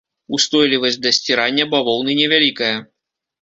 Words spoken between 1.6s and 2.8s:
бавоўны невялікая.